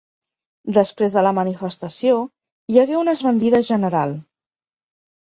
[0.77, 2.17] Després de la manifestació
[2.75, 4.21] hi hagué una esbandida general.